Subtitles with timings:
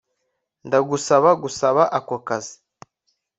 [0.67, 2.55] Ndagusaba gusaba ako kazi